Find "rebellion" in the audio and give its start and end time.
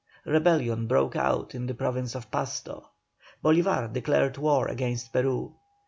0.25-0.87